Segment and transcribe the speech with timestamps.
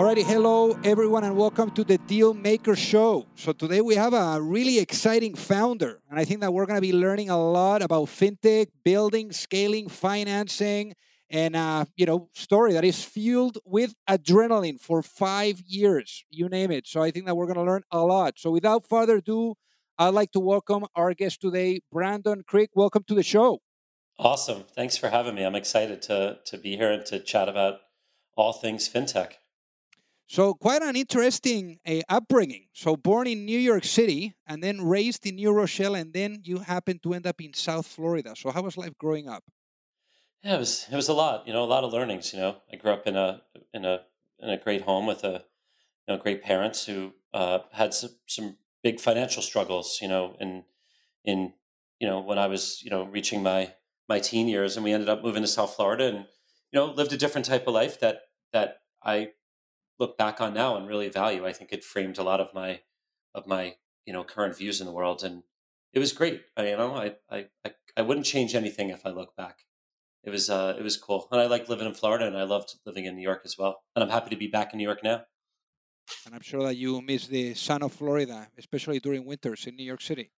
[0.00, 3.26] Alrighty, hello everyone, and welcome to the Deal Maker Show.
[3.34, 6.80] So today we have a really exciting founder, and I think that we're going to
[6.80, 10.94] be learning a lot about fintech, building, scaling, financing,
[11.28, 16.70] and uh, you know, story that is fueled with adrenaline for five years, you name
[16.70, 16.86] it.
[16.86, 18.38] So I think that we're going to learn a lot.
[18.38, 19.56] So without further ado,
[19.98, 22.70] I'd like to welcome our guest today, Brandon Krieg.
[22.74, 23.58] Welcome to the show.
[24.18, 24.64] Awesome.
[24.74, 25.42] Thanks for having me.
[25.42, 27.80] I'm excited to to be here and to chat about
[28.34, 29.32] all things fintech.
[30.30, 32.68] So quite an interesting uh, upbringing.
[32.72, 36.60] So born in New York City and then raised in New Rochelle, and then you
[36.60, 38.34] happened to end up in South Florida.
[38.36, 39.42] So how was life growing up?
[40.44, 41.48] Yeah, it was it was a lot.
[41.48, 42.32] You know, a lot of learnings.
[42.32, 43.42] You know, I grew up in a
[43.74, 44.02] in a
[44.38, 45.42] in a great home with a
[46.06, 49.98] you know great parents who uh, had some, some big financial struggles.
[50.00, 50.62] You know, in
[51.24, 51.54] in
[51.98, 53.74] you know when I was you know reaching my
[54.08, 56.18] my teen years, and we ended up moving to South Florida, and
[56.70, 58.20] you know lived a different type of life that
[58.52, 59.30] that I
[60.00, 61.46] look back on now and really value.
[61.46, 62.82] I think it framed a lot of my
[63.34, 65.44] of my you know current views in the world, and
[65.92, 66.42] it was great.
[66.56, 67.46] I, you know, I, I
[67.96, 69.66] I wouldn't change anything if I look back.
[70.24, 72.76] It was uh, it was cool, and I like living in Florida, and I loved
[72.86, 73.84] living in New York as well.
[73.94, 75.26] And I'm happy to be back in New York now.
[76.24, 79.84] And I'm sure that you miss the sun of Florida, especially during winters in New
[79.84, 80.32] York City.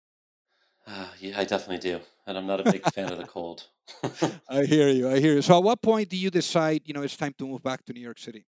[0.86, 3.68] Uh, yeah, I definitely do, and I'm not a big fan of the cold.
[4.48, 5.08] I hear you.
[5.08, 5.42] I hear you.
[5.42, 7.92] So, at what point do you decide, you know, it's time to move back to
[7.92, 8.46] New York City?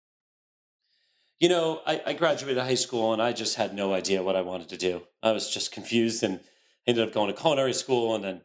[1.41, 4.43] You know, I, I, graduated high school and I just had no idea what I
[4.43, 5.05] wanted to do.
[5.23, 6.41] I was just confused and
[6.87, 8.43] ended up going to culinary school and then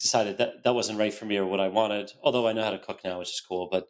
[0.00, 2.12] decided that that wasn't right for me or what I wanted.
[2.24, 3.68] Although I know how to cook now, which is cool.
[3.70, 3.86] But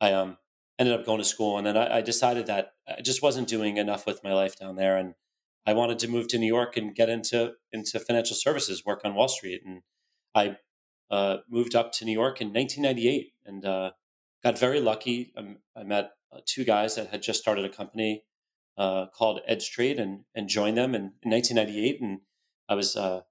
[0.00, 0.38] I um,
[0.76, 3.76] ended up going to school and then I, I decided that I just wasn't doing
[3.76, 5.14] enough with my life down there, and
[5.64, 9.14] I wanted to move to New York and get into into financial services, work on
[9.14, 9.82] Wall Street, and
[10.34, 10.56] I
[11.10, 13.90] uh, moved up to New York in 1998 and uh,
[14.42, 15.32] got very lucky.
[15.36, 16.10] Um, I met
[16.46, 18.24] two guys that had just started a company
[18.76, 22.00] uh, called Edge Trade and and joined them in, in 1998.
[22.00, 22.20] And
[22.68, 23.22] I was uh,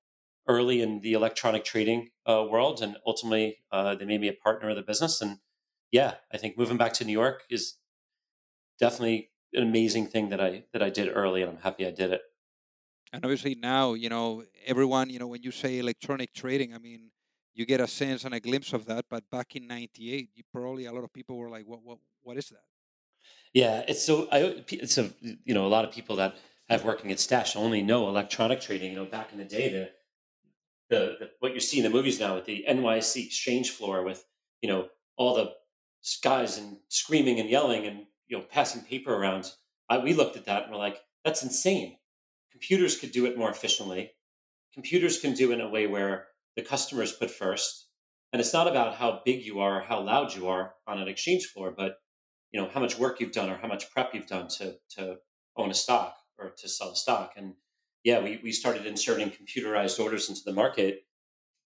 [0.48, 4.70] early in the electronic trading uh, world, and ultimately uh, they made me a partner
[4.70, 5.22] of the business.
[5.22, 5.40] And
[5.92, 7.76] yeah, I think moving back to New York is
[8.80, 12.12] definitely an amazing thing that I that I did early, and I'm happy I did
[12.12, 12.22] it.
[13.12, 17.12] And obviously now, you know, everyone, you know, when you say electronic trading, I mean,
[17.54, 19.06] you get a sense and a glimpse of that.
[19.10, 21.84] But back in '98, you probably a lot of people were like, "What?
[21.84, 22.00] What?
[22.24, 22.73] What is that?"
[23.54, 26.36] Yeah, it's so I it's a you know a lot of people that
[26.70, 28.92] have working at Stash only know electronic trading.
[28.92, 29.90] You know, back in the day, the
[30.90, 34.26] the, the what you see in the movies now with the NYSE exchange floor with
[34.62, 34.88] you know
[35.18, 35.54] all the
[36.24, 39.52] guys and screaming and yelling and you know passing paper around.
[39.90, 41.98] I, we looked at that and we're like, that's insane.
[42.52, 44.12] Computers could do it more efficiently.
[44.74, 47.88] Computers can do it in a way where the customers put first.
[48.32, 51.08] And it's not about how big you are or how loud you are on an
[51.08, 51.98] exchange floor, but
[52.54, 55.18] you know how much work you've done or how much prep you've done to to
[55.58, 57.34] own a stock or to sell a stock.
[57.36, 57.56] And
[58.04, 61.06] yeah we, we started inserting computerized orders into the market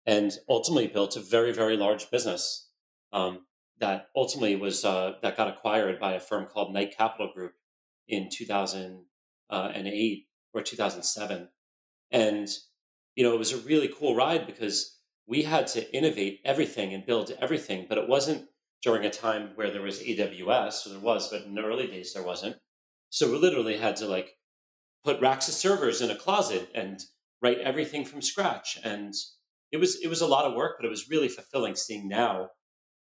[0.06, 2.70] and ultimately built a very very large business
[3.12, 3.46] um,
[3.80, 7.54] that ultimately was uh, that got acquired by a firm called knight capital group
[8.08, 11.50] in 2008 or 2007
[12.12, 12.48] and
[13.16, 17.06] you know it was a really cool ride because we had to innovate everything and
[17.06, 18.48] build everything but it wasn't
[18.84, 22.14] during a time where there was AWS, so there was, but in the early days
[22.14, 22.58] there wasn't.
[23.10, 24.38] So we literally had to like
[25.04, 27.00] put racks of servers in a closet and
[27.42, 28.78] write everything from scratch.
[28.84, 29.14] And
[29.72, 32.50] it was it was a lot of work, but it was really fulfilling seeing now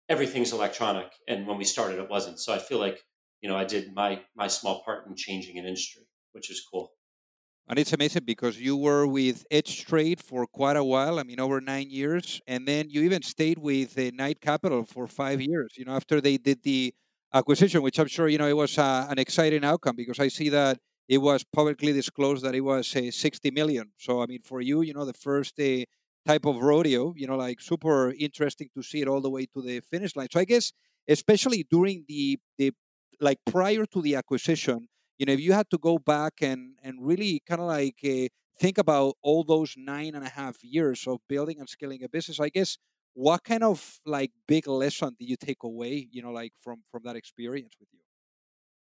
[0.08, 2.38] everything's electronic, and when we started, it wasn't.
[2.38, 3.00] So I feel like
[3.40, 6.02] you know I did my my small part in changing an industry,
[6.32, 6.92] which is cool.
[7.68, 11.18] And it's amazing because you were with Edge Trade for quite a while.
[11.18, 15.08] I mean, over nine years, and then you even stayed with uh, Knight Capital for
[15.08, 15.72] five years.
[15.76, 16.94] You know, after they did the
[17.34, 20.48] acquisition, which I'm sure you know it was uh, an exciting outcome because I see
[20.50, 20.78] that
[21.08, 23.90] it was publicly disclosed that it was uh, 60 million.
[23.98, 25.84] So I mean, for you, you know, the first uh,
[26.24, 29.60] type of rodeo, you know, like super interesting to see it all the way to
[29.60, 30.28] the finish line.
[30.30, 30.72] So I guess,
[31.08, 32.72] especially during the the
[33.20, 36.98] like prior to the acquisition you know, if you had to go back and and
[37.00, 38.28] really kind of like uh,
[38.60, 42.40] think about all those nine and a half years of building and scaling a business,
[42.40, 42.78] I guess
[43.14, 47.02] what kind of like big lesson did you take away, you know, like from from
[47.04, 48.00] that experience with you?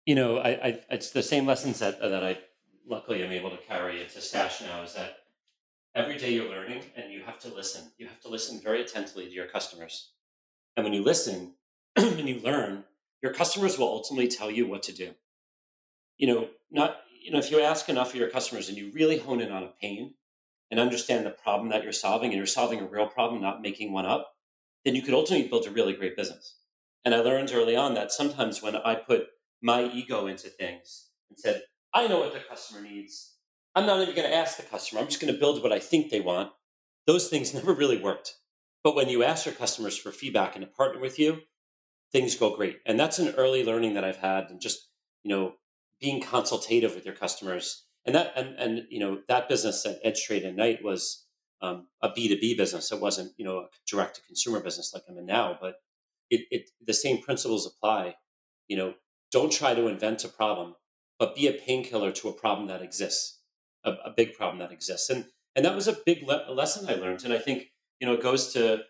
[0.06, 2.38] You know, I, I it's the same lessons that that I
[2.86, 5.18] luckily I'm able to carry into Stash now is that
[5.94, 7.90] every day you're learning and you have to listen.
[7.98, 10.12] You have to listen very attentively to your customers.
[10.76, 11.54] And when you listen
[11.96, 12.84] and you learn,
[13.22, 15.14] your customers will ultimately tell you what to do
[16.22, 19.18] you know, not you know, if you ask enough of your customers and you really
[19.18, 20.14] hone in on a pain
[20.70, 23.92] and understand the problem that you're solving, and you're solving a real problem, not making
[23.92, 24.34] one up,
[24.84, 26.58] then you could ultimately build a really great business.
[27.04, 29.26] And I learned early on that sometimes when I put
[29.60, 33.34] my ego into things and said, I know what the customer needs,
[33.74, 35.00] I'm not even going to ask the customer.
[35.00, 36.52] I'm just going to build what I think they want.
[37.08, 38.34] Those things never really worked.
[38.84, 41.40] But when you ask your customers for feedback and to partner with you,
[42.12, 42.78] things go great.
[42.86, 44.88] And that's an early learning that I've had and just,
[45.24, 45.54] you know,
[46.02, 47.84] being consultative with your customers.
[48.04, 51.24] And that and, and you know that business at edge trade and Knight was
[51.62, 52.90] um, a b2b business.
[52.90, 55.76] It wasn't you know a direct to consumer business like i'm in now but
[56.28, 58.16] it, it the same principles apply.
[58.66, 58.94] You know
[59.30, 60.74] don't try to invent a problem
[61.18, 63.38] but be a painkiller to a problem that exists
[63.84, 65.08] a, a, big problem that exists.
[65.08, 67.24] And and that was a big le- lesson i learned.
[67.24, 67.68] And i think
[68.00, 68.80] you know it goes to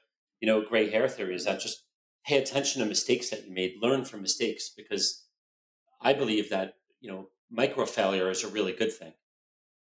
[0.41, 1.85] you know gray hair theory is that just
[2.25, 3.75] pay attention to mistakes that you made.
[3.83, 5.27] Learn from mistakes because
[6.01, 9.13] i believe that you know, micro failure is a really good thing.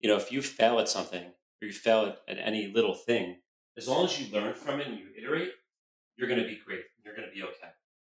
[0.01, 3.38] You know, if you fail at something or you fail at, any little thing,
[3.77, 5.51] as long as you learn from it and you iterate,
[6.18, 6.81] you're going to be great.
[7.06, 7.71] You're going to be okay.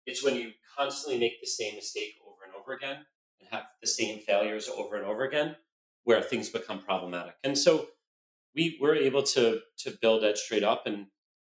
[0.06, 3.04] It's when you constantly make the same mistake over and over again
[3.38, 5.56] and have the same failures over and over again
[6.04, 7.34] where things become problematic.
[7.44, 7.88] And so
[8.54, 11.06] we were able to to build Edge Trade up and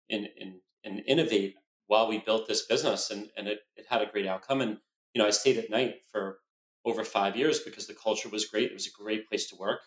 [0.10, 1.56] and and, and innovate
[1.88, 4.62] while we built this business and, and it, it had a great outcome.
[4.62, 4.78] And
[5.14, 6.40] you know, I stayed at Knight for
[6.86, 8.72] over five years because the culture was great.
[8.72, 9.82] It was a great place to work.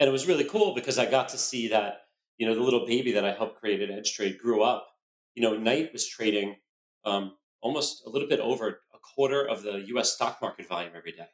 [0.00, 2.02] And it was really cool because I got to see that,
[2.36, 4.88] you know, the little baby that I helped create at Edge Trade grew up.
[5.34, 6.56] You know, Knight was trading
[7.04, 11.12] um, almost a little bit over a quarter of the US stock market volume every
[11.12, 11.28] day.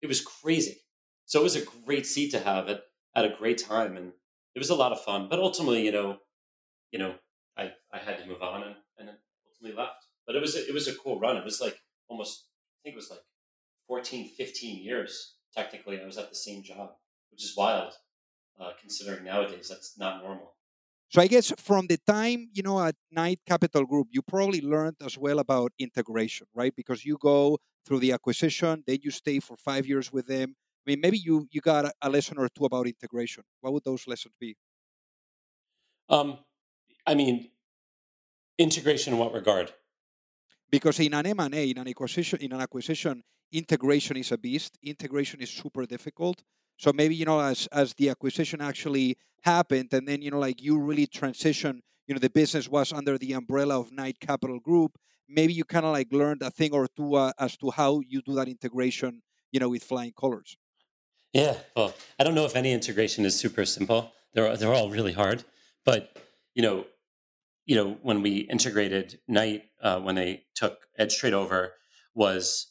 [0.00, 0.78] It was crazy.
[1.26, 2.82] So it was a great seat to have at,
[3.14, 3.96] at a great time.
[3.96, 4.12] And
[4.54, 5.28] it was a lot of fun.
[5.28, 6.18] But ultimately, you know,
[6.90, 7.14] you know,
[7.58, 9.10] I, I had to move on and, and
[9.50, 10.06] ultimately left.
[10.26, 11.36] But it was a, it was a cool run.
[11.36, 11.78] It was like
[12.08, 13.20] almost I think it was like
[13.86, 16.94] 14, 15 years, technically, I was at the same job,
[17.30, 17.94] which is wild,
[18.60, 20.54] uh, considering nowadays that's not normal.
[21.08, 24.96] So I guess from the time, you know, at Knight Capital Group, you probably learned
[25.00, 26.74] as well about integration, right?
[26.74, 30.56] Because you go through the acquisition, then you stay for five years with them.
[30.86, 33.44] I mean, maybe you you got a lesson or two about integration.
[33.60, 34.56] What would those lessons be?
[36.08, 36.38] Um,
[37.06, 37.50] I mean,
[38.58, 39.72] integration in what regard?
[40.70, 43.22] Because in an M&A, in an acquisition, in an acquisition,
[43.52, 44.78] integration is a beast.
[44.82, 46.42] Integration is super difficult.
[46.78, 50.62] So maybe you know, as as the acquisition actually happened, and then you know, like
[50.62, 51.82] you really transition.
[52.06, 54.98] You know, the business was under the umbrella of Knight Capital Group.
[55.28, 58.22] Maybe you kind of like learned a thing or two uh, as to how you
[58.22, 59.22] do that integration.
[59.50, 60.56] You know, with flying colors.
[61.32, 64.12] Yeah, well, I don't know if any integration is super simple.
[64.34, 65.44] They're they're all really hard,
[65.84, 66.16] but
[66.54, 66.86] you know,
[67.64, 71.74] you know, when we integrated Knight, uh, when they took Edge Trade over,
[72.14, 72.68] was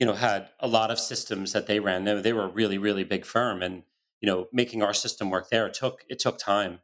[0.00, 2.04] you know had a lot of systems that they ran.
[2.04, 3.84] They, they were a really really big firm, and
[4.20, 6.80] you know making our system work there it took it took time.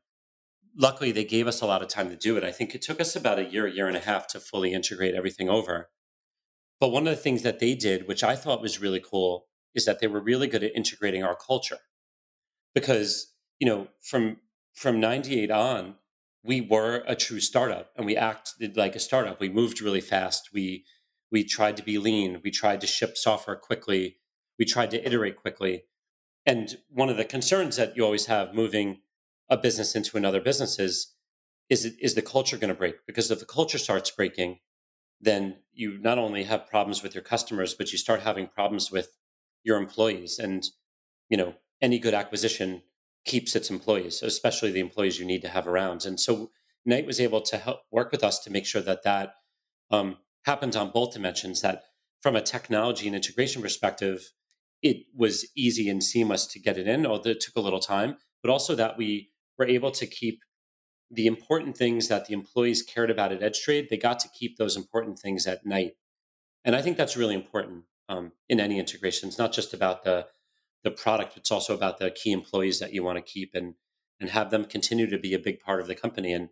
[0.79, 2.45] Luckily, they gave us a lot of time to do it.
[2.45, 5.15] I think it took us about a year, year and a half to fully integrate
[5.15, 5.89] everything over.
[6.79, 9.87] But one of the things that they did, which I thought was really cool, is
[9.87, 11.79] that they were really good at integrating our culture.
[12.75, 14.37] Because, you know, from
[14.75, 15.95] from 98 on,
[16.45, 19.41] we were a true startup and we acted like a startup.
[19.41, 20.51] We moved really fast.
[20.53, 20.85] We
[21.31, 22.41] we tried to be lean.
[22.43, 24.17] We tried to ship software quickly.
[24.59, 25.85] We tried to iterate quickly.
[26.45, 29.01] And one of the concerns that you always have moving
[29.49, 31.13] a business into another business is
[31.69, 33.05] is, it, is the culture going to break?
[33.09, 34.61] Because if the culture starts breaking,
[35.21, 39.17] then you not only have problems with your customers, but you start having problems with
[39.65, 40.39] your employees.
[40.39, 40.65] And
[41.29, 42.83] you know, any good acquisition
[43.25, 46.07] keeps its employees, especially the employees you need to have around.
[46.07, 46.51] And so
[46.85, 49.35] Knight was able to help work with us to make sure that that
[49.91, 51.61] um, happened on both dimensions.
[51.61, 51.83] That
[52.23, 54.33] from a technology and integration perspective,
[54.83, 58.17] it was easy and seamless to get it in, although it took a little time,
[58.43, 60.41] but also that we were able to keep
[61.11, 64.77] the important things that the employees cared about at EdgeTrade, they got to keep those
[64.77, 65.93] important things at Knight.
[66.65, 69.29] And I think that's really important um, in any integration.
[69.29, 70.27] It's not just about the
[70.83, 73.75] the product; it's also about the key employees that you want to keep and
[74.21, 76.33] and have them continue to be a big part of the company.
[76.33, 76.49] And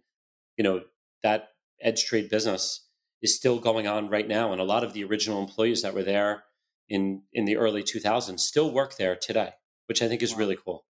[0.56, 0.82] you know
[1.22, 1.50] that
[1.84, 2.83] EdgeTrade business
[3.24, 6.02] is still going on right now, and a lot of the original employees that were
[6.02, 6.44] there
[6.88, 9.50] in in the early 2000s still work there today,
[9.86, 10.38] which I think is wow.
[10.40, 10.84] really cool.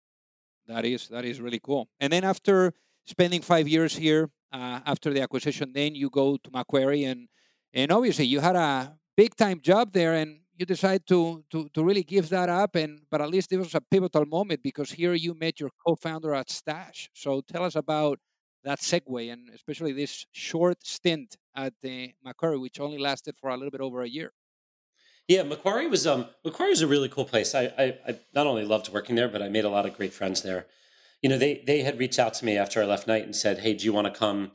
[0.65, 1.89] That is that is really cool.
[1.99, 2.73] And then after
[3.05, 7.27] spending five years here uh, after the acquisition, then you go to Macquarie, and
[7.73, 11.83] and obviously you had a big time job there, and you decide to, to to
[11.83, 12.75] really give that up.
[12.75, 16.33] And but at least it was a pivotal moment because here you met your co-founder
[16.33, 17.09] at Stash.
[17.13, 18.19] So tell us about
[18.63, 23.57] that segue and especially this short stint at the Macquarie, which only lasted for a
[23.57, 24.33] little bit over a year.
[25.27, 27.55] Yeah, Macquarie was um Macquarie was a really cool place.
[27.55, 30.13] I, I I not only loved working there, but I made a lot of great
[30.13, 30.67] friends there.
[31.21, 33.59] You know, they they had reached out to me after I left Knight and said,
[33.59, 34.51] "Hey, do you want to come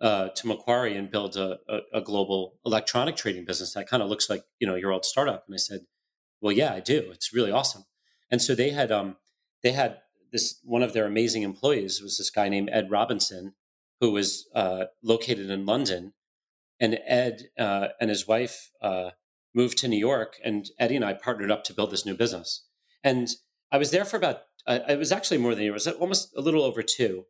[0.00, 4.08] uh, to Macquarie and build a, a, a global electronic trading business that kind of
[4.08, 5.82] looks like you know your old startup?" And I said,
[6.40, 7.10] "Well, yeah, I do.
[7.12, 7.84] It's really awesome."
[8.30, 9.16] And so they had um
[9.62, 10.00] they had
[10.32, 13.54] this one of their amazing employees was this guy named Ed Robinson,
[14.00, 16.12] who was uh, located in London,
[16.80, 19.10] and Ed uh, and his wife uh,
[19.54, 22.64] moved to New York, and Eddie and I partnered up to build this new business.
[23.02, 23.28] And
[23.72, 25.72] I was there for about uh, it was actually more than a year.
[25.72, 27.24] It was almost a little over two.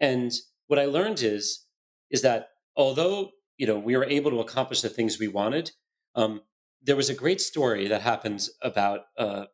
[0.00, 0.32] And
[0.66, 1.66] what I learned is
[2.10, 5.70] is that although you know we were able to accomplish the things we wanted,
[6.14, 6.42] um,
[6.82, 9.44] there was a great story that happens about uh,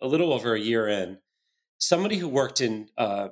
[0.00, 1.18] a little over a year in.
[1.78, 3.28] Somebody who worked in uh,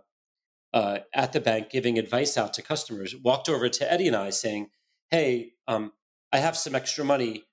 [0.73, 4.31] uh, at the bank giving advice out to customers walked over to Eddie and I
[4.31, 4.71] saying,
[5.11, 5.93] "Hey, um,
[6.33, 7.45] I have some extra money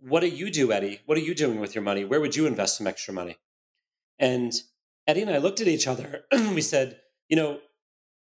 [0.00, 1.00] what do you do, Eddie?
[1.06, 2.04] What are you doing with your money?
[2.04, 3.36] Where would you invest some extra money?
[4.18, 4.52] And
[5.06, 6.24] Eddie and I looked at each other.
[6.32, 7.60] we said, you know,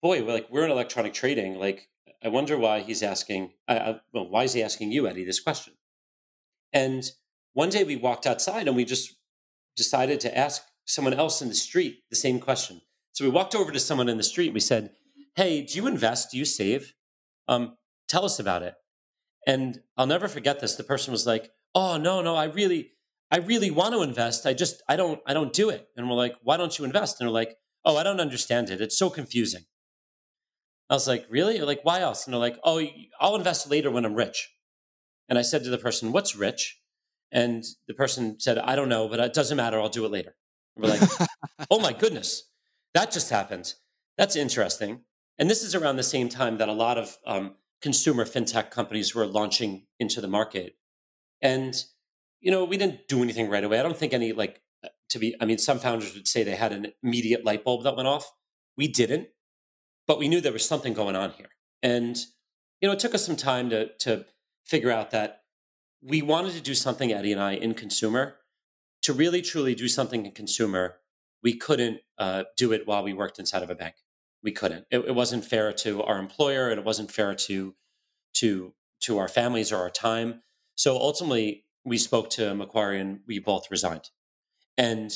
[0.01, 1.59] boy, we're like we're in electronic trading.
[1.59, 1.89] Like,
[2.23, 3.53] I wonder why he's asking.
[3.67, 5.73] Well, why is he asking you, Eddie, this question?
[6.73, 7.09] And
[7.53, 9.15] one day we walked outside and we just
[9.75, 12.81] decided to ask someone else in the street the same question.
[13.13, 14.53] So we walked over to someone in the street.
[14.53, 14.91] We said,
[15.35, 16.31] "Hey, do you invest?
[16.31, 16.93] Do you save?
[17.47, 17.77] Um,
[18.07, 18.75] tell us about it."
[19.47, 20.75] And I'll never forget this.
[20.75, 22.91] The person was like, oh no no i really
[23.31, 26.15] i really want to invest i just i don't i don't do it and we're
[26.15, 29.09] like why don't you invest and they're like oh i don't understand it it's so
[29.09, 29.63] confusing
[30.89, 32.81] i was like really like why else and they're like oh
[33.19, 34.49] i'll invest later when i'm rich
[35.27, 36.79] and i said to the person what's rich
[37.31, 40.35] and the person said i don't know but it doesn't matter i'll do it later
[40.79, 41.01] we're like
[41.71, 42.49] oh my goodness
[42.93, 43.73] that just happened
[44.17, 45.01] that's interesting
[45.37, 49.15] and this is around the same time that a lot of um, consumer fintech companies
[49.15, 50.75] were launching into the market
[51.41, 51.83] and,
[52.41, 53.79] you know, we didn't do anything right away.
[53.79, 56.55] I don't think any, like, uh, to be, I mean, some founders would say they
[56.55, 58.31] had an immediate light bulb that went off.
[58.77, 59.29] We didn't,
[60.07, 61.49] but we knew there was something going on here.
[61.81, 62.17] And,
[62.81, 64.25] you know, it took us some time to, to
[64.65, 65.43] figure out that
[66.01, 68.37] we wanted to do something, Eddie and I, in consumer.
[69.03, 70.97] To really, truly do something in consumer,
[71.41, 73.95] we couldn't uh, do it while we worked inside of a bank.
[74.43, 74.85] We couldn't.
[74.91, 77.75] It, it wasn't fair to our employer, and it wasn't fair to
[78.35, 80.41] to to our families or our time.
[80.75, 84.09] So ultimately, we spoke to Macquarie and we both resigned.
[84.77, 85.11] And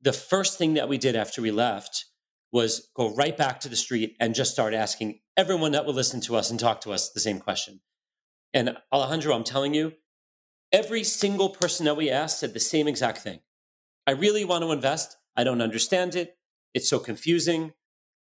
[0.00, 2.06] the first thing that we did after we left
[2.52, 6.20] was go right back to the street and just start asking everyone that would listen
[6.22, 7.80] to us and talk to us the same question.
[8.54, 9.92] And Alejandro, I'm telling you,
[10.72, 13.40] every single person that we asked said the same exact thing.
[14.06, 15.16] I really want to invest.
[15.36, 16.36] I don't understand it.
[16.74, 17.72] It's so confusing.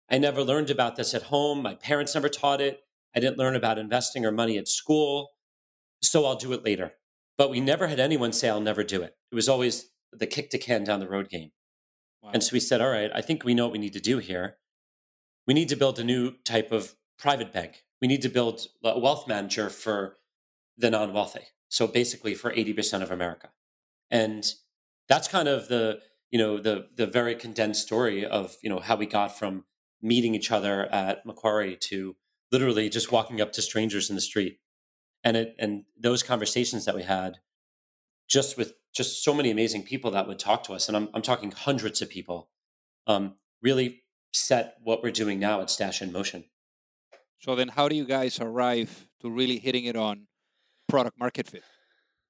[0.09, 1.61] I never learned about this at home.
[1.61, 2.81] My parents never taught it.
[3.15, 5.31] I didn't learn about investing or money at school
[6.05, 6.93] so I'll do it later.
[7.37, 9.15] But we never had anyone say, I'll never do it.
[9.31, 11.51] It was always the kick to can down the road game.
[12.21, 12.31] Wow.
[12.33, 14.19] And so we said, all right, I think we know what we need to do
[14.19, 14.57] here.
[15.45, 17.83] We need to build a new type of private bank.
[18.01, 20.17] We need to build a wealth manager for
[20.77, 21.41] the non wealthy.
[21.75, 23.49] So basically for 80% of America.
[24.09, 24.45] And
[25.09, 25.99] that's kind of the,
[26.31, 29.65] you know, the the very condensed story of, you know, how we got from
[30.01, 32.15] meeting each other at Macquarie to
[32.49, 34.59] literally just walking up to strangers in the street
[35.21, 37.39] and it and those conversations that we had
[38.29, 41.21] just with just so many amazing people that would talk to us and i'm, I'm
[41.21, 42.49] talking hundreds of people
[43.07, 44.03] um, really
[44.33, 46.45] set what we're doing now at stash in motion
[47.39, 50.27] so then how do you guys arrive to really hitting it on
[50.87, 51.63] product market fit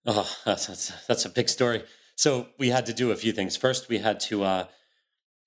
[0.06, 1.84] oh that's that's, that's a big story
[2.16, 4.66] so we had to do a few things first we had to uh,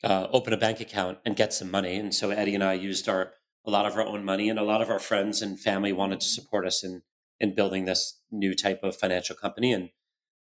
[0.05, 3.09] uh, open a bank account and get some money and so eddie and i used
[3.09, 3.33] our
[3.67, 6.21] a lot of our own money and a lot of our friends and family wanted
[6.21, 7.03] to support us in
[7.41, 9.73] in building this new type of financial company.
[9.73, 9.91] And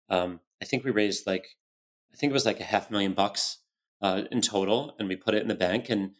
[0.09, 1.47] um, I think we raised like,
[2.13, 3.59] I think it was like a half million bucks
[4.01, 5.89] uh, in total, and we put it in the bank.
[5.89, 6.13] And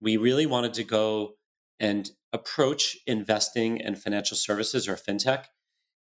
[0.00, 1.34] we really wanted to go
[1.80, 5.44] and approach investing and financial services or fintech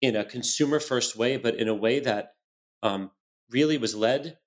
[0.05, 2.33] in a consumer first way, but in a way that
[2.83, 3.09] um,
[3.49, 4.37] really was led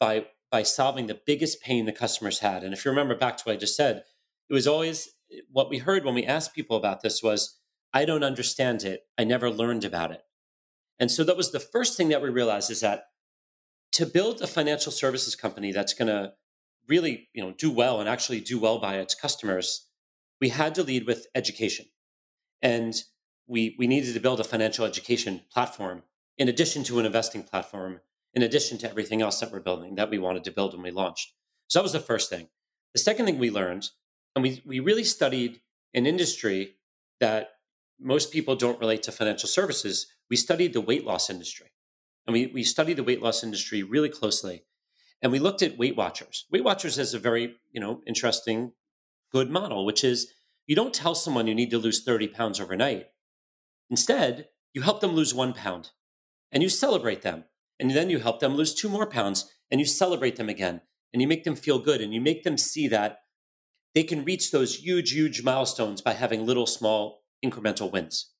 [0.00, 2.62] by by solving the biggest pain the customers had.
[2.64, 4.04] And if you remember back to what I just said,
[4.48, 5.08] it was always
[5.50, 7.58] what we heard when we asked people about this was,
[7.92, 9.02] I don't understand it.
[9.18, 10.22] I never learned about it.
[10.98, 13.06] And so that was the first thing that we realized is that
[13.92, 16.32] to build a financial services company that's going to
[16.88, 19.88] really, you know, do well and actually do well by its customers,
[20.40, 21.86] we had to lead with education.
[22.62, 22.94] And
[23.46, 26.02] we we needed to build a financial education platform
[26.38, 28.00] in addition to an investing platform,
[28.34, 30.90] in addition to everything else that we're building that we wanted to build when we
[30.90, 31.32] launched.
[31.68, 32.48] So that was the first thing.
[32.92, 33.90] The second thing we learned,
[34.34, 35.60] and we we really studied
[35.94, 36.76] an industry
[37.20, 37.50] that
[37.98, 40.06] most people don't relate to financial services.
[40.28, 41.72] We studied the weight loss industry.
[42.26, 44.64] And we, we studied the weight loss industry really closely.
[45.22, 46.44] And we looked at Weight Watchers.
[46.50, 48.72] Weight Watchers is a very, you know, interesting,
[49.32, 50.32] good model, which is
[50.66, 53.06] you don't tell someone you need to lose 30 pounds overnight.
[53.90, 55.90] Instead, you help them lose one pound
[56.52, 57.44] and you celebrate them.
[57.78, 60.80] And then you help them lose two more pounds and you celebrate them again
[61.12, 63.20] and you make them feel good and you make them see that
[63.94, 68.32] they can reach those huge, huge milestones by having little, small, incremental wins.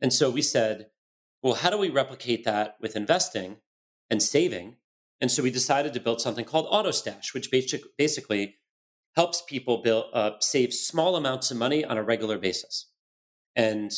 [0.00, 0.86] And so we said,
[1.42, 3.56] well, how do we replicate that with investing
[4.10, 4.76] and saving?
[5.20, 8.56] And so we decided to build something called AutoStash, which basically
[9.16, 12.90] helps people build, uh, save small amounts of money on a regular basis.
[13.56, 13.92] And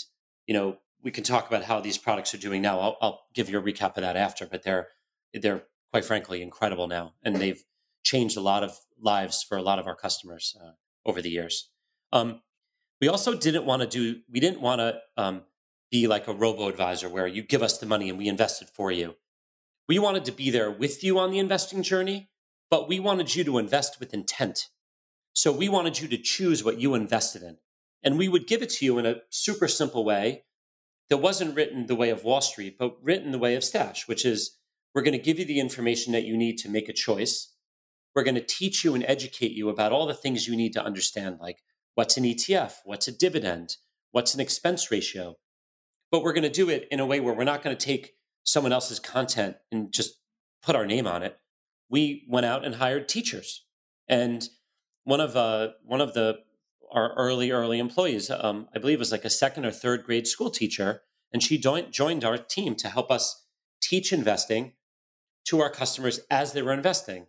[0.47, 2.81] you know, we can talk about how these products are doing now.
[2.81, 4.89] I'll, I'll give you a recap of that after, but they're
[5.35, 7.63] they're quite frankly incredible now, and they've
[8.03, 10.73] changed a lot of lives for a lot of our customers uh,
[11.05, 11.71] over the years.
[12.13, 12.41] Um,
[13.01, 15.43] we also didn't want to do we didn't want to um,
[15.91, 18.69] be like a robo advisor where you give us the money and we invest it
[18.69, 19.17] for you.
[19.89, 22.31] We wanted to be there with you on the investing journey,
[22.71, 24.69] but we wanted you to invest with intent.
[25.33, 27.59] So we wanted you to choose what you invested in.
[28.03, 30.45] And we would give it to you in a super simple way
[31.09, 34.25] that wasn't written the way of Wall Street, but written the way of Stash, which
[34.25, 34.57] is
[34.95, 37.53] we're going to give you the information that you need to make a choice.
[38.15, 40.85] We're going to teach you and educate you about all the things you need to
[40.85, 41.63] understand, like
[41.95, 43.77] what's an ETF, what's a dividend,
[44.13, 45.37] what's an expense ratio.
[46.11, 48.15] But we're going to do it in a way where we're not going to take
[48.45, 50.15] someone else's content and just
[50.63, 51.39] put our name on it.
[51.89, 53.65] We went out and hired teachers.
[54.09, 54.49] And
[55.05, 56.39] one of uh, one of the
[56.93, 58.31] our early, early employees.
[58.31, 61.93] Um, I believe was like a second or third grade school teacher, and she joined,
[61.93, 63.45] joined our team to help us
[63.83, 64.73] teach investing
[65.47, 67.27] to our customers as they were investing.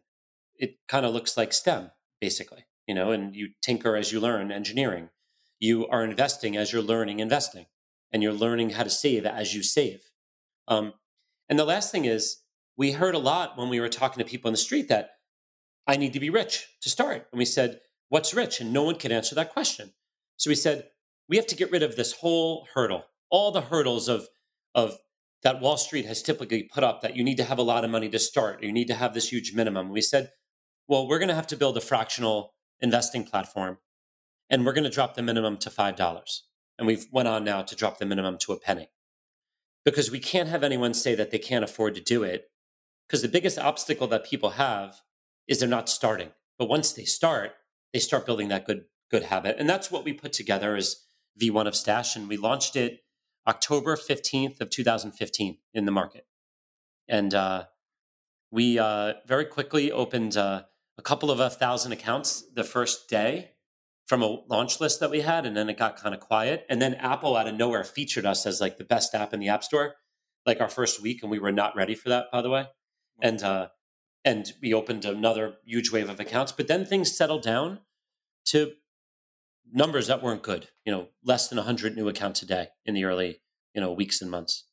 [0.56, 4.52] It kind of looks like STEM, basically, you know, and you tinker as you learn
[4.52, 5.10] engineering.
[5.60, 7.66] You are investing as you're learning investing,
[8.12, 10.02] and you're learning how to save as you save.
[10.68, 10.94] Um,
[11.50, 12.38] and the last thing is,
[12.78, 15.12] we heard a lot when we were talking to people in the street that
[15.88, 17.28] I need to be rich to start.
[17.32, 18.60] And we said, what's rich?
[18.60, 19.94] And no one could answer that question.
[20.38, 20.90] So we said,
[21.30, 24.28] we have to get rid of this whole hurdle, all the hurdles of,
[24.74, 24.98] of
[25.44, 27.92] that Wall Street has typically put up that you need to have a lot of
[27.92, 29.90] money to start, you need to have this huge minimum.
[29.90, 30.32] We said,
[30.88, 33.78] well, we're going to have to build a fractional investing platform
[34.50, 36.40] and we're going to drop the minimum to $5.
[36.78, 38.90] And we've went on now to drop the minimum to a penny
[39.84, 42.50] because we can't have anyone say that they can't afford to do it
[43.08, 45.02] because the biggest obstacle that people have
[45.48, 46.30] is they're not starting.
[46.60, 47.54] But once they start,
[47.94, 49.56] they start building that good good habit.
[49.58, 51.06] And that's what we put together as
[51.42, 52.16] V1 of Stash.
[52.16, 53.00] And we launched it
[53.48, 56.26] October 15th of 2015 in the market.
[57.08, 57.66] And uh,
[58.52, 60.64] we uh, very quickly opened uh,
[60.98, 63.52] a couple of a thousand accounts the first day
[64.06, 65.46] from a launch list that we had.
[65.46, 66.66] And then it got kind of quiet.
[66.70, 69.50] And then Apple out of nowhere featured us as like the best app in the
[69.50, 69.96] App Store,
[70.46, 71.22] like our first week.
[71.22, 72.68] And we were not ready for that, by the way.
[73.22, 73.70] And uh,
[74.28, 76.52] and we opened another huge wave of accounts.
[76.52, 77.80] But then things settled down
[78.48, 78.74] to
[79.72, 80.68] numbers that weren't good.
[80.86, 83.40] You know, less than 100 new accounts a day in the early
[83.74, 84.66] you know weeks and months.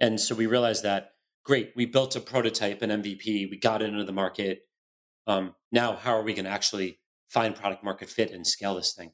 [0.00, 1.12] And so we realized that
[1.44, 4.62] great, we built a prototype, an MVP, we got it into the market.
[5.28, 8.94] Um, now, how are we going to actually find product market fit and scale this
[8.94, 9.12] thing?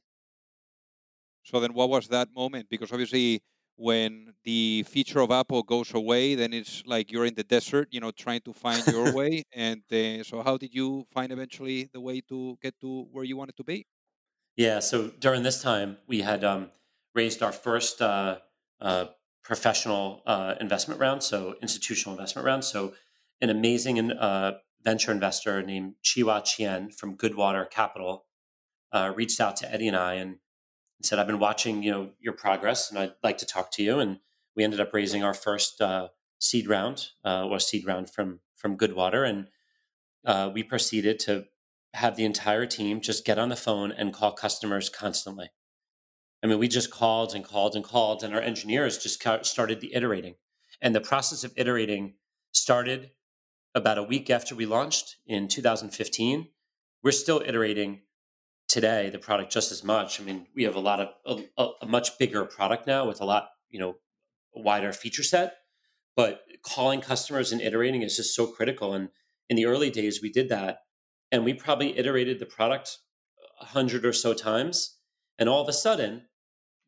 [1.43, 2.69] So then, what was that moment?
[2.71, 3.43] Because obviously
[3.79, 8.01] when the feature of Apple goes away, then it's like you're in the desert, you
[8.01, 9.45] know, trying to find your way.
[9.53, 13.37] And uh, so, how did you find eventually the way to get to where you
[13.37, 13.87] wanted to be?
[14.57, 14.81] Yeah.
[14.81, 16.71] So during this time, we had um,
[17.15, 18.39] raised our first uh,
[18.81, 19.07] uh,
[19.45, 22.65] professional uh, investment round, so institutional investment round.
[22.65, 22.95] So
[23.41, 28.27] an amazing uh, venture investor named Chi-Hua Chien from Goodwater Capital
[28.91, 30.39] uh, reached out to Eddie and I and
[30.99, 33.83] and said, "I've been watching, you know, your progress, and I'd like to talk to
[33.83, 34.21] you." And
[34.57, 36.09] we ended up raising our first uh,
[36.39, 39.49] seed round uh, or seed round from from Goodwater, and
[40.25, 41.47] uh, we proceeded to
[41.95, 45.51] have the entire team just get on the phone and call customers constantly.
[46.43, 49.95] I mean, we just called and called and called, and our engineers just started the
[49.95, 50.35] iterating.
[50.81, 52.15] And the process of iterating
[52.53, 53.11] started
[53.75, 56.49] about a week after we launched in 2015.
[57.03, 58.03] We're still iterating
[58.69, 60.21] today the product just as much.
[60.21, 63.25] I mean, we have a lot of a, a much bigger product now with a
[63.25, 63.97] lot, you know,
[64.55, 65.57] wider feature set.
[66.15, 68.93] But calling customers and iterating is just so critical.
[68.93, 69.09] And
[69.49, 70.81] in the early days, we did that,
[71.31, 72.99] and we probably iterated the product
[73.61, 74.97] a hundred or so times.
[75.39, 76.27] And all of a sudden,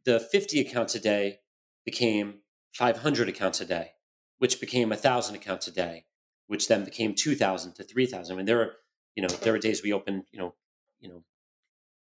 [0.04, 1.38] the 50 accounts a day
[1.84, 2.40] became
[2.74, 3.92] 500 accounts a day,
[4.38, 6.04] which became 1,000 accounts a day,
[6.46, 8.32] which then became 2,000 to 3,000.
[8.32, 8.72] I mean, there were,
[9.14, 10.54] you know, there were days we opened, you know,
[10.98, 11.22] you know,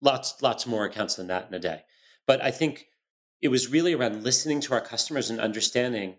[0.01, 1.83] lots, lots more accounts than that in a day.
[2.25, 2.87] But I think
[3.41, 6.15] it was really around listening to our customers and understanding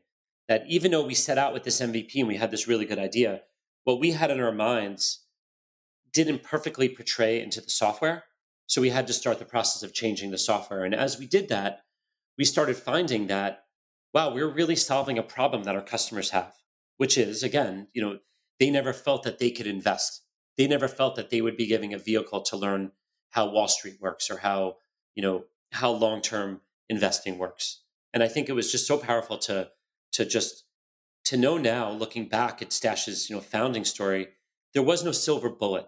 [0.49, 2.99] that even though we set out with this MVP and we had this really good
[2.99, 3.43] idea,
[3.85, 5.25] what we had in our minds
[6.13, 8.25] didn't perfectly portray into the software.
[8.67, 10.85] So we had to start the process of changing the software.
[10.85, 11.81] And as we did that,
[12.37, 13.65] we started finding that
[14.15, 16.55] wow, we're really solving a problem that our customers have,
[16.97, 18.19] which is, again, you know,
[18.59, 20.23] they never felt that they could invest.
[20.57, 22.93] They never felt that they would be giving a vehicle to learn
[23.31, 24.77] how Wall Street works or how,
[25.15, 27.83] you know, how long-term investing works.
[28.15, 29.71] And I think it was just so powerful to
[30.13, 30.65] to just
[31.25, 34.29] to know now, looking back at Stash's, you know, founding story,
[34.73, 35.87] there was no silver bullet.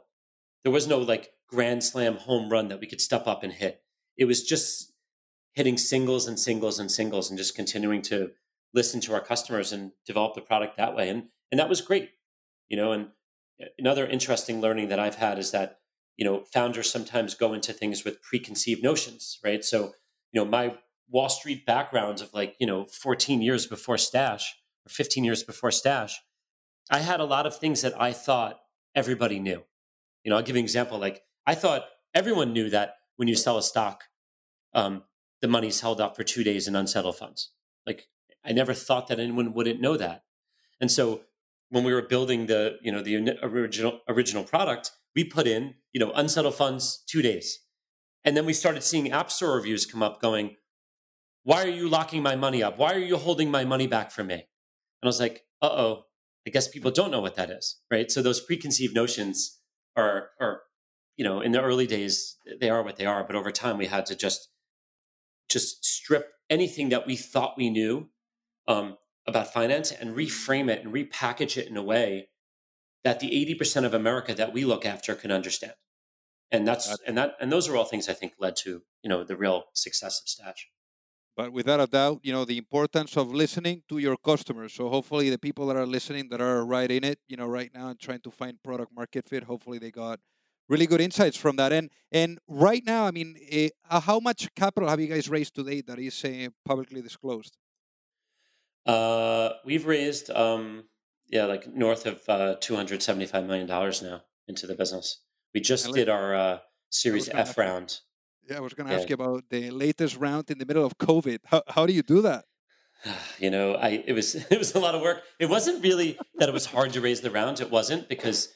[0.63, 3.83] There was no like grand slam home run that we could step up and hit.
[4.17, 4.93] It was just
[5.55, 8.33] hitting singles and singles and singles and just continuing to
[8.75, 11.09] listen to our customers and develop the product that way.
[11.09, 12.11] And and that was great.
[12.69, 13.09] You know, and
[13.61, 15.80] uh, another interesting learning that I've had is that,
[16.21, 19.65] you know, founders sometimes go into things with preconceived notions, right?
[19.65, 19.95] So,
[20.33, 20.77] you know, my
[21.09, 24.55] Wall Street background of like, you know, 14 years before Stash
[24.87, 26.21] or 15 years before Stash,
[26.91, 28.61] I had a lot of things that I thought
[28.95, 29.63] everybody knew.
[30.23, 30.99] You know, I'll give you an example.
[30.99, 34.05] Like I thought everyone knew that when you sell a stock,
[34.75, 35.05] um,
[35.41, 37.53] the money's held up for two days in unsettled funds.
[37.87, 38.09] Like
[38.45, 40.25] I never thought that anyone wouldn't know that.
[40.83, 41.23] And so
[41.71, 46.01] when we were building the, you know, the original original product, we put in, you
[46.01, 47.61] know, unsettled funds two days.
[48.25, 50.57] And then we started seeing app store reviews come up going,
[51.43, 52.79] why are you locking my money up?
[52.79, 54.35] Why are you holding my money back from me?
[54.35, 54.43] And
[55.03, 56.05] I was like, uh oh,
[56.47, 57.81] I guess people don't know what that is.
[57.91, 58.11] Right.
[58.11, 59.59] So those preconceived notions
[59.97, 60.63] are are,
[61.17, 63.25] you know, in the early days, they are what they are.
[63.25, 64.49] But over time we had to just
[65.49, 68.09] just strip anything that we thought we knew
[68.69, 68.97] um,
[69.27, 72.29] about finance and reframe it and repackage it in a way
[73.05, 75.75] that the 80% of America that we look after can understand.
[76.53, 79.23] And that's and that and those are all things I think led to, you know,
[79.23, 80.69] the real success of Stash.
[81.37, 84.75] But without a doubt, you know, the importance of listening to your customers.
[84.75, 87.71] So hopefully the people that are listening that are right in it, you know, right
[87.73, 90.19] now and trying to find product market fit, hopefully they got
[90.69, 91.73] really good insights from that.
[91.73, 93.37] And and right now, I mean,
[93.89, 97.57] uh, how much capital have you guys raised to date that is uh, publicly disclosed?
[98.87, 100.85] Uh, we've raised, um,
[101.31, 105.23] yeah, like north of uh, two hundred seventy-five million dollars now into the business.
[105.55, 106.59] We just did our uh,
[106.91, 108.01] Series F round.
[108.49, 110.99] Yeah, I was going to ask you about the latest round in the middle of
[110.99, 111.39] COVID.
[111.47, 112.45] How how do you do that?
[113.39, 115.23] You know, I it was it was a lot of work.
[115.39, 117.61] It wasn't really that it was hard to raise the round.
[117.61, 118.49] It wasn't because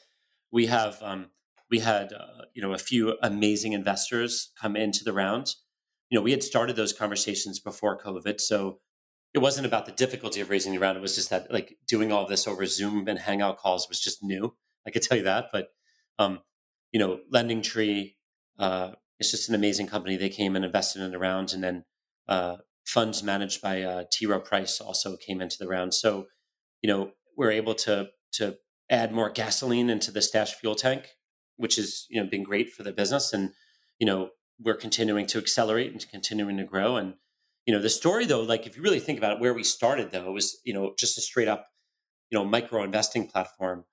[0.51, 1.27] we have um,
[1.71, 5.55] we had uh, you know a few amazing investors come into the round.
[6.09, 8.79] You know, we had started those conversations before COVID, so
[9.35, 10.97] it wasn't about the difficulty of raising the round.
[10.97, 14.23] It was just that like doing all this over Zoom and Hangout calls was just
[14.23, 14.55] new.
[14.87, 15.67] I could tell you that, but
[16.17, 16.39] um,
[16.91, 18.15] you know, Lending Tree,
[18.57, 20.15] uh, it's just an amazing company.
[20.15, 21.83] They came and invested in the round, and then
[22.27, 24.25] uh, funds managed by uh, T.
[24.25, 25.93] Rowe Price also came into the round.
[25.93, 26.27] So,
[26.81, 28.57] you know, we're able to to
[28.89, 31.15] add more gasoline into the stash fuel tank
[31.57, 33.51] which has you know been great for the business and
[33.99, 37.15] you know we're continuing to accelerate and continuing to grow and
[37.65, 40.11] you know the story though like if you really think about it where we started
[40.11, 41.67] though was you know just a straight up
[42.29, 43.85] you know micro investing platform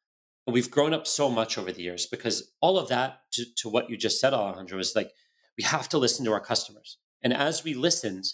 [0.47, 3.69] and we've grown up so much over the years because all of that to, to
[3.69, 5.13] what you just said alejandro is like
[5.57, 8.25] we have to listen to our customers and as we listened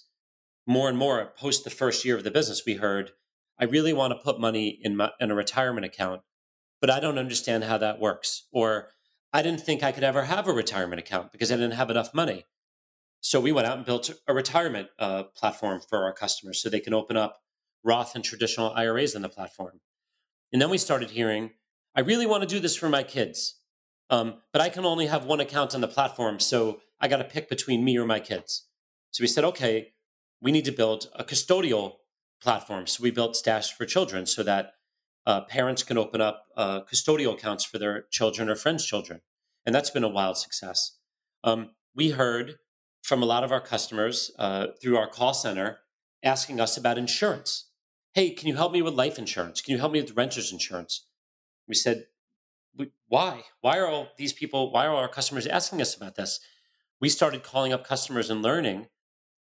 [0.66, 3.12] more and more post the first year of the business we heard
[3.58, 6.22] i really want to put money in, my, in a retirement account
[6.80, 8.90] but i don't understand how that works or
[9.32, 12.14] I didn't think I could ever have a retirement account because I didn't have enough
[12.14, 12.44] money.
[13.20, 16.80] So we went out and built a retirement uh, platform for our customers so they
[16.80, 17.40] can open up
[17.84, 19.80] Roth and traditional IRAs on the platform.
[20.52, 21.50] And then we started hearing,
[21.94, 23.56] I really want to do this for my kids,
[24.10, 26.40] um, but I can only have one account on the platform.
[26.40, 28.66] So I got to pick between me or my kids.
[29.10, 29.92] So we said, okay,
[30.40, 31.94] we need to build a custodial
[32.40, 32.86] platform.
[32.86, 34.72] So we built Stash for Children so that
[35.26, 39.20] uh, parents can open up uh, custodial accounts for their children or friends' children.
[39.66, 40.96] And that's been a wild success.
[41.44, 42.56] Um, we heard
[43.08, 45.78] from a lot of our customers uh, through our call center
[46.22, 47.70] asking us about insurance.
[48.12, 49.62] Hey, can you help me with life insurance?
[49.62, 51.06] Can you help me with renter's insurance?
[51.66, 52.04] We said,
[53.08, 53.44] why?
[53.62, 56.38] Why are all these people, why are our customers asking us about this?
[57.00, 58.88] We started calling up customers and learning.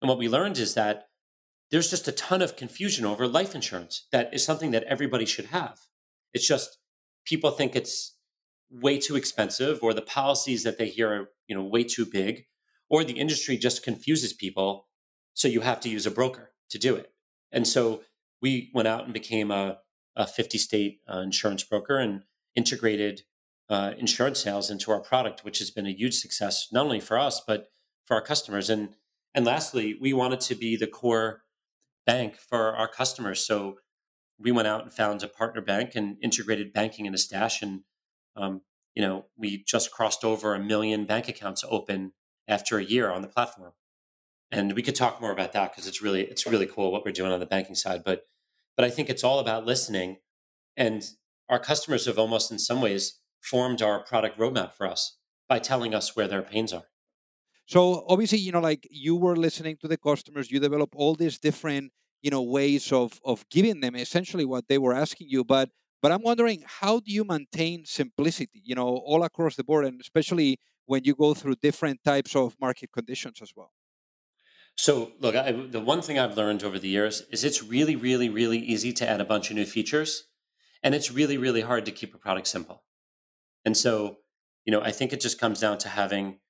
[0.00, 1.08] And what we learned is that
[1.72, 5.46] there's just a ton of confusion over life insurance that is something that everybody should
[5.46, 5.80] have.
[6.32, 6.78] It's just
[7.24, 8.14] people think it's
[8.70, 12.44] way too expensive or the policies that they hear are, you know, way too big
[12.88, 14.88] or the industry just confuses people
[15.34, 17.12] so you have to use a broker to do it.
[17.52, 18.02] And so
[18.40, 19.78] we went out and became a,
[20.14, 22.22] a 50 state uh, insurance broker and
[22.54, 23.22] integrated
[23.68, 27.18] uh, insurance sales into our product, which has been a huge success, not only for
[27.18, 27.68] us, but
[28.04, 28.70] for our customers.
[28.70, 28.90] And,
[29.34, 31.42] and lastly, we wanted to be the core
[32.06, 33.44] bank for our customers.
[33.44, 33.78] So
[34.38, 37.62] we went out and found a partner bank and integrated banking into Stash.
[37.62, 37.80] And,
[38.36, 38.62] um,
[38.94, 42.12] you know, we just crossed over a million bank accounts open
[42.48, 43.72] after a year on the platform.
[44.50, 47.12] And we could talk more about that because it's really, it's really cool what we're
[47.12, 48.02] doing on the banking side.
[48.04, 48.26] But,
[48.76, 50.18] but I think it's all about listening.
[50.76, 51.04] And
[51.48, 55.94] our customers have almost in some ways formed our product roadmap for us by telling
[55.94, 56.84] us where their pains are.
[57.66, 61.38] So obviously, you know, like you were listening to the customers, you develop all these
[61.38, 65.44] different, you know, ways of of giving them essentially what they were asking you.
[65.44, 69.84] But but I'm wondering, how do you maintain simplicity, you know, all across the board,
[69.84, 73.72] and especially when you go through different types of market conditions as well?
[74.76, 78.28] So, look, I, the one thing I've learned over the years is it's really, really,
[78.28, 80.24] really easy to add a bunch of new features,
[80.82, 82.82] and it's really, really hard to keep a product simple.
[83.64, 84.18] And so,
[84.64, 86.40] you know, I think it just comes down to having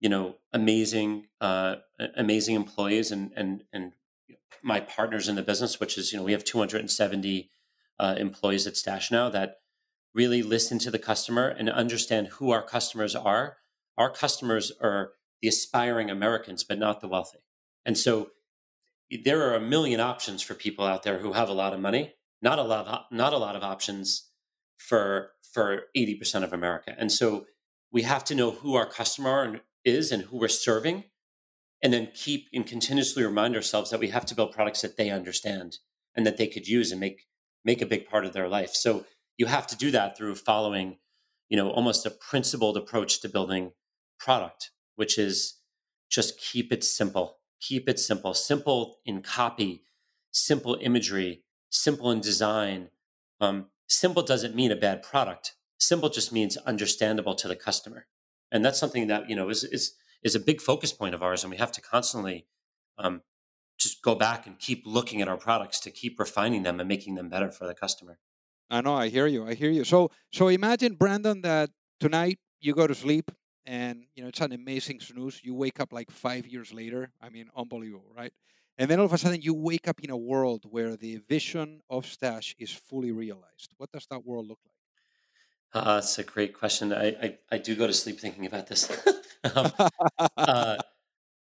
[0.00, 1.76] you know amazing uh,
[2.16, 3.92] amazing employees and and and
[4.62, 7.50] my partners in the business, which is you know we have 270
[7.98, 9.56] uh, employees at Stash now that
[10.14, 13.58] really listen to the customer and understand who our customers are.
[13.98, 17.40] Our customers are the aspiring Americans, but not the wealthy.
[17.84, 18.30] And so
[19.24, 22.14] there are a million options for people out there who have a lot of money.
[22.42, 24.30] Not a lot of not a lot of options
[24.78, 26.94] for for 80% of America.
[26.96, 27.46] And so
[27.92, 31.04] we have to know who our customer is and who we're serving,
[31.82, 35.10] and then keep and continuously remind ourselves that we have to build products that they
[35.10, 35.78] understand
[36.14, 37.26] and that they could use and make
[37.64, 38.70] make a big part of their life.
[38.74, 39.04] So
[39.36, 40.98] you have to do that through following,
[41.48, 43.72] you know, almost a principled approach to building
[44.20, 45.56] product, which is
[46.08, 47.38] just keep it simple.
[47.60, 48.34] Keep it simple.
[48.34, 49.82] Simple in copy,
[50.30, 52.90] simple imagery, simple in design.
[53.40, 55.54] Um, simple doesn't mean a bad product.
[55.78, 58.06] Simple just means understandable to the customer
[58.52, 61.42] and that's something that you know is is is a big focus point of ours,
[61.42, 62.46] and we have to constantly
[62.98, 63.22] um,
[63.78, 67.14] just go back and keep looking at our products to keep refining them and making
[67.14, 68.18] them better for the customer.
[68.68, 68.94] I know.
[68.94, 69.46] I hear you.
[69.46, 69.84] I hear you.
[69.84, 73.30] So so imagine Brandon that tonight you go to sleep
[73.66, 75.40] and you know it's an amazing snooze.
[75.42, 77.10] You wake up like five years later.
[77.20, 78.32] I mean, unbelievable, right?
[78.78, 81.82] And then all of a sudden you wake up in a world where the vision
[81.90, 83.74] of Stash is fully realized.
[83.76, 85.84] What does that world look like?
[85.84, 86.92] Uh, that's a great question.
[86.92, 88.90] I, I, I do go to sleep thinking about this.
[89.54, 89.70] um,
[90.36, 90.76] uh,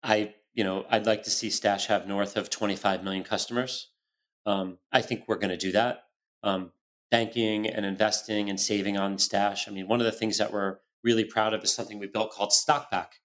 [0.03, 3.89] I you know I'd like to see Stash have north of 25 million customers.
[4.47, 6.05] Um, I think we're going to do that.
[6.43, 6.71] Um,
[7.11, 9.69] banking and investing and saving on Stash.
[9.69, 12.33] I mean, one of the things that we're really proud of is something we built
[12.33, 13.21] called Stockback.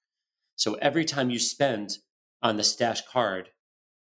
[0.56, 1.98] So every time you spend
[2.42, 3.50] on the Stash card,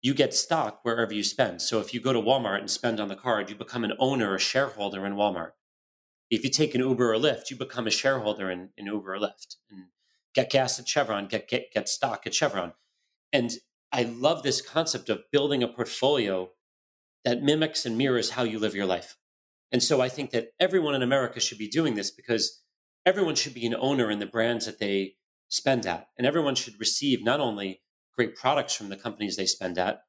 [0.03, 1.61] you get stock wherever you spend.
[1.61, 4.35] So if you go to Walmart and spend on the card, you become an owner,
[4.35, 5.51] a shareholder in Walmart
[6.31, 9.19] if you take an Uber or Lyft, you become a shareholder in, in Uber or
[9.19, 9.87] Lyft and
[10.33, 12.71] get gas at Chevron, get, get, get stock at Chevron.
[13.33, 13.51] And
[13.91, 16.51] I love this concept of building a portfolio
[17.25, 19.17] that mimics and mirrors how you live your life.
[19.73, 22.60] And so I think that everyone in America should be doing this because
[23.05, 25.15] everyone should be an owner in the brands that they
[25.49, 26.07] spend at.
[26.17, 27.81] And everyone should receive not only
[28.15, 30.03] great products from the companies they spend at,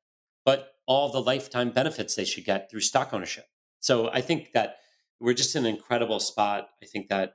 [0.44, 3.46] but all the lifetime benefits they should get through stock ownership.
[3.80, 4.76] So I think that
[5.20, 6.68] we're just in an incredible spot.
[6.82, 7.34] I think that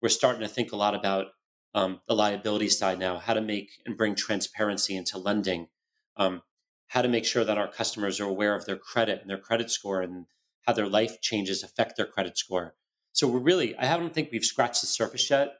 [0.00, 1.28] we're starting to think a lot about
[1.74, 5.68] um, the liability side now, how to make and bring transparency into lending,
[6.16, 6.42] um,
[6.88, 9.70] how to make sure that our customers are aware of their credit and their credit
[9.70, 10.26] score and
[10.66, 12.74] how their life changes affect their credit score.
[13.12, 15.54] So we're really, I don't think we've scratched the surface yet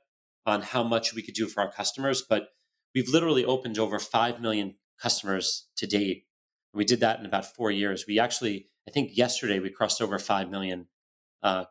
[0.47, 2.49] on how much we could do for our customers, but
[2.95, 6.25] we've literally opened over 5 million customers to date.
[6.75, 8.07] We did that in about four years.
[8.09, 10.87] We actually, I think yesterday we crossed over 5 million
[11.43, 11.65] uh,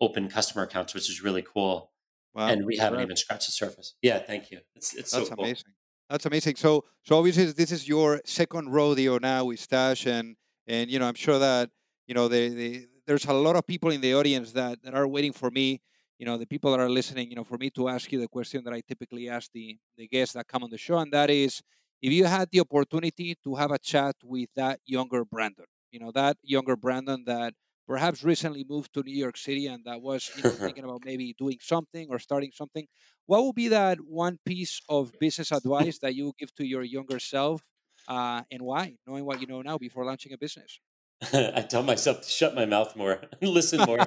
[0.00, 1.92] open customer accounts, which is really cool.
[2.34, 3.04] Wow, and we haven't right.
[3.04, 3.94] even scratched the surface.
[4.02, 4.58] Yeah, thank you.
[4.74, 5.44] It's it's That's so cool.
[5.46, 5.72] amazing.
[6.10, 6.56] That's amazing.
[6.56, 11.08] So, so obviously, this is your second rodeo now with Stash, and and you know,
[11.08, 11.70] I'm sure that
[12.06, 15.06] you know, the, the there's a lot of people in the audience that that are
[15.08, 15.80] waiting for me.
[16.18, 17.30] You know, the people that are listening.
[17.30, 20.08] You know, for me to ask you the question that I typically ask the the
[20.08, 21.62] guests that come on the show, and that is,
[22.02, 26.10] if you had the opportunity to have a chat with that younger Brandon, you know,
[26.12, 27.54] that younger Brandon that
[27.86, 31.34] perhaps recently moved to New York City and that was you know, thinking about maybe
[31.38, 32.86] doing something or starting something,
[33.26, 36.82] what would be that one piece of business advice that you would give to your
[36.82, 37.62] younger self
[38.08, 40.80] uh, and why, knowing what you know now before launching a business?
[41.32, 43.98] I tell myself to shut my mouth more, listen more.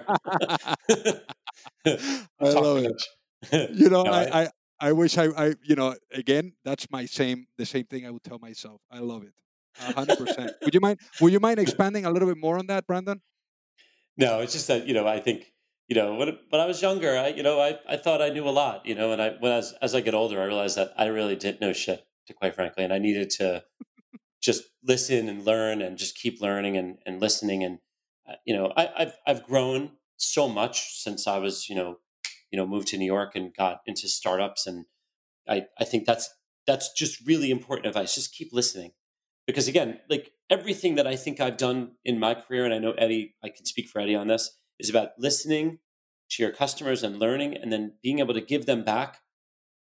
[1.86, 3.04] I love it.
[3.74, 7.48] You know, no, I, I, I wish I, I, you know, again, that's my same,
[7.58, 8.82] the same thing I would tell myself.
[8.92, 9.34] I love it.
[9.96, 10.52] hundred percent.
[10.64, 13.22] Would you mind, would you mind expanding a little bit more on that, Brandon?
[14.18, 15.54] No, it's just that, you know, I think,
[15.88, 18.48] you know, when, when I was younger, I, you know, I, I thought I knew
[18.48, 20.78] a lot, you know, and I, when I was, as I get older, I realized
[20.78, 23.64] that I really didn't know shit, to quite frankly, and I needed to
[24.42, 27.64] just listen and learn and just keep learning and, and listening.
[27.64, 27.80] And,
[28.30, 31.98] uh, you know, I, I've, I've grown so much since I was, you know,
[32.52, 34.66] you know, moved to New York and got into startups.
[34.66, 34.86] And
[35.48, 36.30] I, I think that's,
[36.66, 38.16] that's just really important advice.
[38.16, 38.92] Just keep listening
[39.46, 42.92] because again, like everything that I think I've done in my career, and I know
[42.92, 45.80] Eddie, I can speak for Eddie on this, is about listening
[46.30, 49.22] to your customers and learning, and then being able to give them back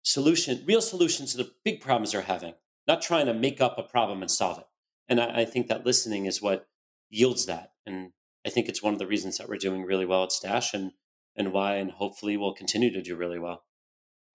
[0.02, 2.54] solution, real solutions to the big problems they're having,
[2.88, 4.66] not trying to make up a problem and solve it.
[5.08, 6.66] And I, I think that listening is what
[7.10, 7.72] yields that.
[7.86, 8.12] And
[8.44, 10.92] I think it's one of the reasons that we're doing really well at Stash and
[11.36, 13.62] and why, and hopefully we'll continue to do really well.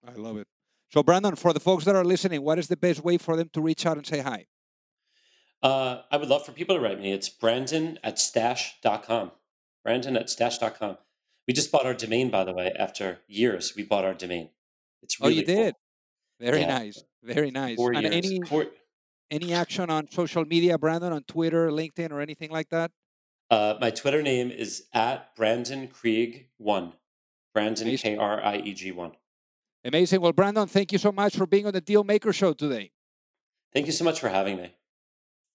[0.08, 0.46] I love it.
[0.90, 3.50] So, Brandon, for the folks that are listening, what is the best way for them
[3.52, 4.46] to reach out and say hi?
[5.62, 7.12] Uh, I would love for people to write me.
[7.12, 9.32] It's Brandon at stash.com.
[9.82, 10.96] Brandon at stash.com.
[11.46, 13.74] We just bought our domain, by the way, after years.
[13.76, 14.50] We bought our domain.
[15.02, 15.74] It's really oh, you did.
[16.40, 16.78] Very yeah.
[16.78, 17.02] nice.
[17.24, 17.76] Very nice.
[17.76, 18.14] Four and years.
[18.14, 18.66] any Four...
[19.30, 22.90] any action on social media, Brandon, on Twitter, LinkedIn, or anything like that?
[23.50, 26.92] Uh, my Twitter name is at Brandon Krieg one.
[27.54, 29.12] Brandon K R I E G one.
[29.84, 30.20] Amazing.
[30.20, 32.90] Well, Brandon, thank you so much for being on the Deal Maker Show today.
[33.72, 34.74] Thank you so much for having me.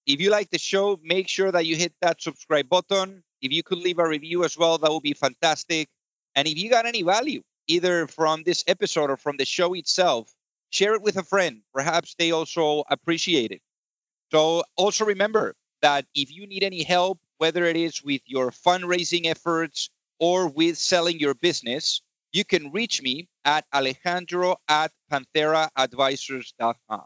[0.06, 3.24] If you like the show, make sure that you hit that subscribe button.
[3.42, 5.88] If you could leave a review as well, that would be fantastic.
[6.36, 10.34] And if you got any value, either from this episode or from the show itself,
[10.70, 11.62] share it with a friend.
[11.74, 13.62] Perhaps they also appreciate it.
[14.32, 19.26] So also remember that if you need any help, whether it is with your fundraising
[19.26, 22.02] efforts or with selling your business,
[22.32, 27.06] you can reach me at alejandro at pantheraadvisors.com.